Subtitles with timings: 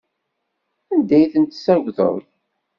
[0.93, 2.15] Anda ay ten-tessagdeḍ?